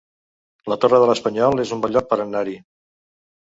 [0.73, 2.59] La Torre de l'Espanyol es un bon lloc per anar-hi